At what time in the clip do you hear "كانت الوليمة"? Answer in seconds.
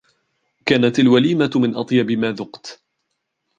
0.65-1.51